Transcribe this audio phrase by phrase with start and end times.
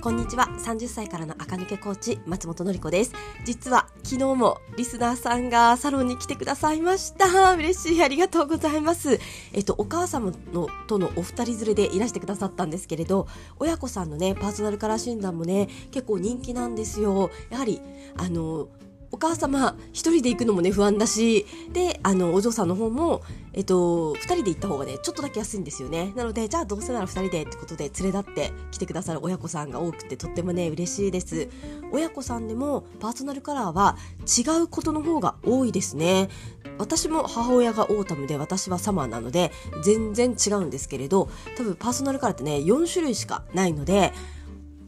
[0.00, 0.46] こんにちは。
[0.64, 3.12] 30歳からの赤抜けコーチ松本のり子です。
[3.44, 7.54] 実は昨日もリスナーさんがサロンに来てくださいました。
[7.54, 8.02] 嬉しい。
[8.02, 9.18] ありがとうございます。
[9.52, 13.26] えっとお母様のとのお二人連れでいらしてくださったんですけれど
[13.58, 17.30] 親子さんのねパーソナルカラー診断もね結構人気なんですよ。
[17.50, 17.80] やはり
[18.16, 18.68] あの
[19.10, 26.12] お母様一人で行くのもね不安だしであのお嬢さんの方もえっと二人で行った方がねちょっとだけ安いんですよね。
[26.14, 31.48] なのでじゃあどうせなら二人でってことで連れ立って来てくださる親子さんが多くてとってもね嬉しいです。
[31.90, 33.96] 親子さんでもパーソナルカラーは
[34.26, 36.28] 違うことの方が多いですね。
[36.78, 39.50] 私も母親がオータムで私はサマーなので
[39.82, 44.12] 全然違うんですけれど多分パーソナルカラーってね4種類しかないので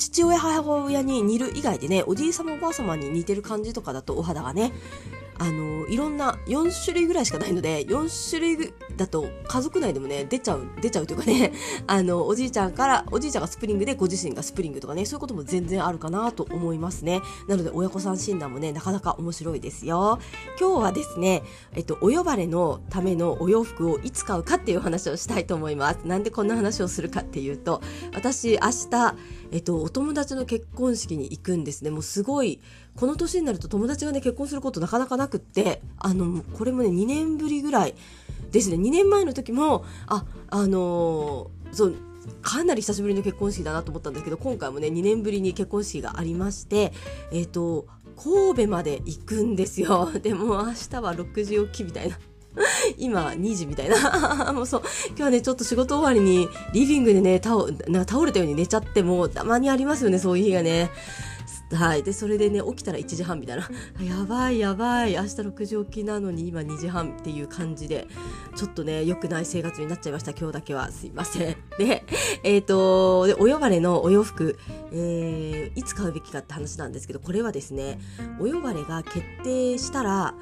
[0.00, 4.72] 父親母親に似る以外でねおじい様おばあ様に似てる感じとかだとお肌がね
[5.40, 11.52] あのいろんな4種類ぐらいしかないので4種類だと家族内でもね出ちゃう出ちゃうというかね
[11.88, 17.22] あのおじいちゃんからおじいちゃんがスプリングでご自身がスプリングとかねそういうことも全然あるかなと思いますね。
[17.48, 20.18] なので親子さん診断もねなかなか面白いですよ。
[20.60, 21.42] 今日はですね
[21.74, 26.00] えっとお呼ばれのためのお洋服をいつ買うかっていう話をしたいと思います。
[26.04, 27.80] なんでこんな話をするかっていうと
[28.12, 29.16] 私明日
[29.52, 31.90] えっと、お友達の結婚式に行くんですね。
[31.90, 32.60] もうすごい、
[32.96, 37.94] この年になると友達がね、結婚することなかなかなくって、あの、これもね、2年ぶりぐらい
[38.50, 38.76] ですね。
[38.76, 41.96] 2年前の時も、あ、あのー、そう、
[42.42, 46.92] かなり久しぶりの結婚式だなと思ったんですけど、今回もね、2年ぶりに結婚式がありまして、
[47.32, 47.86] えっ、と、
[48.22, 50.10] 神戸まで行くんですよ。
[50.22, 52.18] でも明日は6時起きみたいな。
[52.98, 60.90] 今2時みたいな もうそう今日はねちょっと仕事終わりにリビングでね倒な倒れたように寝ちゃってもたまにありますよねそういう日がね
[61.72, 62.02] はい。
[62.02, 63.68] で、それでね、起きたら1時半みたいな。
[64.02, 65.12] やばいやばい。
[65.12, 68.08] 明日6時起きなのに今2時半っていう感じで、
[68.56, 70.32] ちょっとね、良くない生活になっちゃいました。
[70.32, 70.90] 今日だけは。
[70.90, 71.56] すいません。
[71.78, 72.04] で、
[72.42, 74.58] えっ、ー、と、で、お呼ばれのお洋服、
[74.92, 78.00] えー、いつ買うべきかって話なんですけど、これはですね、
[78.40, 80.34] お呼ばれが決定したら、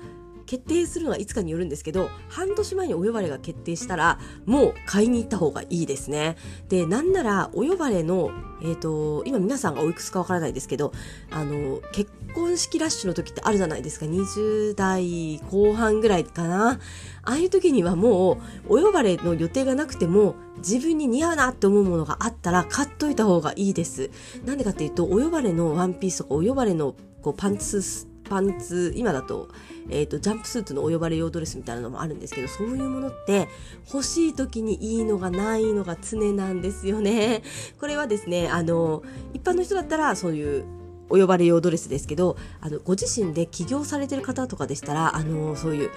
[0.48, 6.36] 決定するのはいつかによるんですけど半年前にお呼ばれが決定したらもう買いに行った方がいいですね。
[6.70, 8.30] でなんならお呼ばれの
[8.62, 10.92] えっ、ー、と今皆さんがおいくつかわからないですけど
[11.30, 14.06] あの結婚式ラッシュの時ってあるじゃないですか。
[14.06, 16.80] 20代後半ぐらいかな。
[17.24, 24.10] ああいう時にはもうお呼ばれの予定がなくても自分に似合うなって思うものがあったら買っといた方がいいです。
[24.46, 29.48] なんでかっていうと、お呼ばれのワンピースとかお呼ばれのこうパンツパンツ今だと,、
[29.88, 33.48] えーと、ジャンプスーツのお呼ばれ用ドレスみたいなのもあるんですけどそういうものって
[33.92, 37.42] 欲しい時にいいのがないのが常なんですよね。
[37.80, 39.02] これはですねあの
[39.34, 40.64] 一般の人だったらそういう
[41.10, 45.90] お呼ばれ用ドレスですけどあのご自身で起業されてる方とかでしたらあのそういう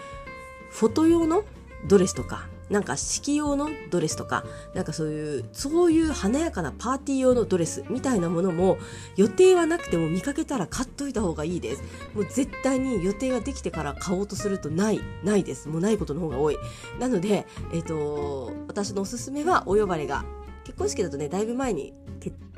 [0.69, 1.43] フォト用の
[1.87, 8.77] ドレスとかなんか式用のドレスとかなんかそういうそういう華やかなパーティー用のドレスみたいなものも
[9.17, 11.83] 予定はなくても見かけたら買っといた方がいいです。
[12.15, 15.67] もう絶対に予定ができてから買おうとするとないないです。
[15.67, 16.57] もうないことの方が多い。
[16.99, 20.23] なのでえっ、ー、と私のおすすめはお呼ばれが
[20.63, 21.93] 結婚式だとねだいぶ前に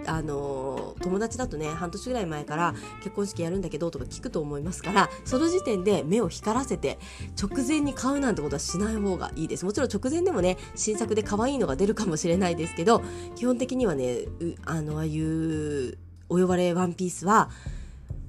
[0.07, 6.99] あの友達だとね半年ぐらい前から結婚式やるんだけどとか聞くと思いますからその時点で目を光らせて
[7.41, 9.65] 直前に買うなんてことはしない方がいいです。
[9.65, 13.01] もちろん直前でもね新作で可愛いのが出るかもしれないですけど
[13.35, 14.19] 基本的にはね
[14.65, 15.97] あのああいう
[16.29, 17.49] お呼ばれワンピースは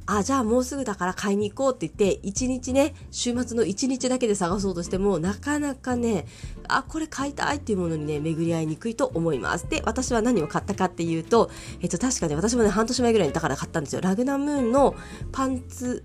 [0.06, 6.26] あ、じゃあもうすぐだから買いに行こうって言って、一日ね、週末の一日だけで探そうとしても、なかなかね、
[6.68, 9.68] あ、これ買いたいっていうものにね、巡り合いにくいと思います。
[9.68, 11.50] で、私は何を買ったかっていうと、
[11.80, 14.02] えっと、確かね、私もね、半年前ぐらいにだから買ったんですよ。
[14.02, 14.94] ラグナムーンの
[15.32, 16.04] パンツ、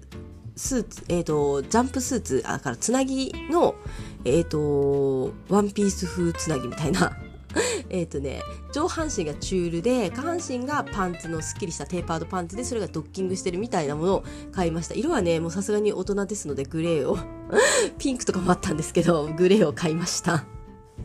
[0.56, 3.76] スーツ、えっ、と、ジャンプスーツ、あ、からつなぎの、
[4.24, 7.18] えっ、と、ワンピース風つなぎみたいな
[7.90, 8.42] えっとね
[8.74, 14.96] 上半身がチュールで下半身がパンツのすっきりしたテーパードパンツでそれがドッキングしてるみたいなものを買いました。
[14.96, 17.18] 色はねもうさすがに大人ですのでグレーを
[17.98, 20.46] ピンクとかもあったんですけどグレーを買いました。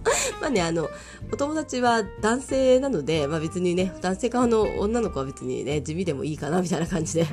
[0.40, 0.88] まあね、あの、
[1.32, 7.26] お友達は男性なので、まあ別にね、男性側の女の子は別にね、地味でもいいかな、みたいな感じで。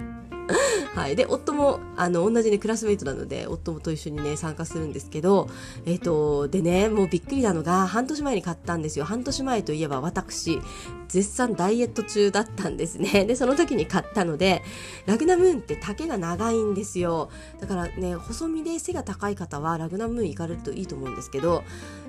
[0.96, 1.16] はい。
[1.16, 5.48] で、夫も、あの、同じね、クラスメイトなので、夫もと一緒にね、参加するんですけど、
[5.86, 9.06] えっ、ー、と、でね、もうびっくりなのが、半年前に買ったんですよ。
[9.06, 10.60] 半年前といえば私、
[11.08, 13.24] 絶賛ダイエット中だったんですね。
[13.26, 14.64] で、その時に買ったので、
[15.06, 17.30] ラグナムーンって丈が長いんですよ。
[17.62, 21.64] だからね、細身で背が高い方は、ラグナムーン行かれるといいと思うんですけど、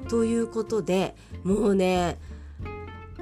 [0.09, 1.15] ということで、
[1.45, 2.19] もうね、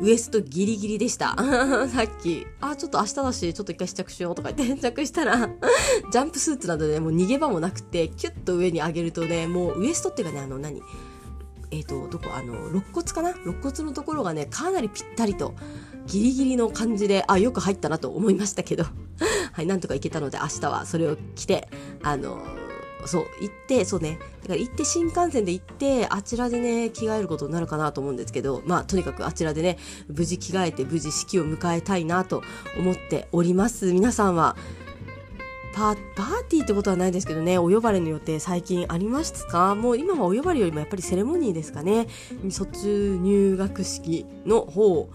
[0.01, 1.37] ウエストギリギリでした。
[1.89, 5.49] さっき、あ、ちょっと明日だし、ちょっと一回試着しようとか言って 試着したら、
[6.11, 10.83] ジャンプスーツなどで、ね、もう逃げ場もなくて、キュッと上に上げるとね、もうウエストっていうかね、あの何、
[11.71, 13.31] えっ、と、どこ、あの、肋骨かな？
[13.31, 15.55] 肋骨のところがね、かなりぴったりと、
[16.07, 18.85] ギリギリの感じで、あ、よく入ったなと思いましたけど、
[19.53, 21.69] はい、なんとか行けたので、明日はそれを着て、
[22.03, 22.43] あの、
[23.07, 32.43] そう、行って、そうね、だから行って新幹線で行って、あちらでね、着替えることになるかなと思うんですけど、まあ、とにかくあちらでね、無事着替えて、無事式を迎えたいなと
[32.79, 33.93] 思っております。
[33.93, 34.57] 皆さんは、
[35.73, 35.95] パー
[36.49, 39.75] ティーってことはないですけどね、お呼ばれの予定最近ありますか？
[39.75, 42.09] もう今はお呼ばれよりもやっぱりセレモニーですかね。
[42.51, 45.09] 卒入学式の方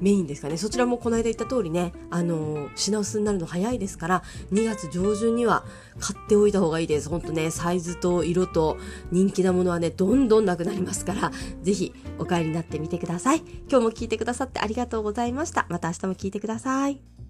[0.00, 0.56] メインですかね。
[0.56, 4.22] そちらもこの間言った通りね、あの、品薄になるの早いですから、
[4.52, 5.64] 2月上旬には
[5.98, 7.08] 買っておいた方がいいです。
[7.08, 8.76] ほんとね、サイズと色と
[9.10, 13.42] 人気なものはね、どんどんなくなりますから、是非お帰りになってみてください。
[13.70, 15.66] 今日も聞いてくださってありがとうございました。
[15.68, 17.27] また明日も聞いてください。